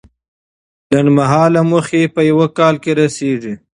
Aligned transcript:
لنډمهاله 0.91 1.61
موخې 1.69 2.03
په 2.13 2.21
یو 2.29 2.39
کال 2.57 2.75
کې 2.83 2.91
رسیږي. 2.99 3.53